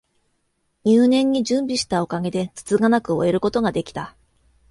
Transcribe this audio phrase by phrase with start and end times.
[0.83, 4.15] 入念に準備したおかげで、つつがなく終えることが出来た